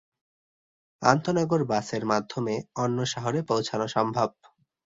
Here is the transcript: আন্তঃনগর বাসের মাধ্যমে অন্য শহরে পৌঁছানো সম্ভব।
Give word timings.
আন্তঃনগর 1.01 1.61
বাসের 1.65 2.03
মাধ্যমে 2.05 2.53
অন্য 2.75 2.97
শহরে 3.05 3.39
পৌঁছানো 3.43 3.85
সম্ভব। 3.87 4.29